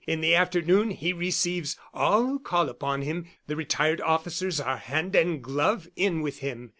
In 0.07 0.19
the 0.21 0.33
afternoon 0.33 0.89
he 0.89 1.13
receives 1.13 1.77
all 1.93 2.25
who 2.25 2.39
call 2.39 2.69
upon 2.69 3.03
him. 3.03 3.27
The 3.45 3.55
retired 3.55 4.01
officers 4.01 4.59
are 4.59 4.77
hand 4.77 5.13
and 5.15 5.43
glove 5.43 5.87
in 5.95 6.23
with 6.23 6.39
him. 6.39 6.69